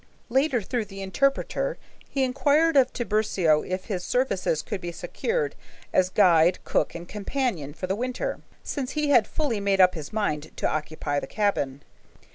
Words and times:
Later, 0.29 0.63
through 0.63 0.85
the 0.85 1.03
interpreter 1.03 1.77
he 2.09 2.23
inquired 2.23 2.75
of 2.75 2.91
Tiburcio 2.91 3.61
if 3.61 3.85
his 3.85 4.03
services 4.03 4.63
could 4.63 4.81
be 4.81 4.91
secured 4.91 5.53
as 5.93 6.09
guide, 6.09 6.57
cook, 6.63 6.95
and 6.95 7.07
companion 7.07 7.71
for 7.75 7.85
the 7.85 7.95
winter, 7.95 8.41
since 8.63 8.93
he 8.93 9.09
had 9.11 9.27
fully 9.27 9.59
made 9.59 9.79
up 9.79 9.93
his 9.93 10.11
mind 10.11 10.57
to 10.57 10.67
occupy 10.67 11.19
the 11.19 11.27
cabin. 11.27 11.83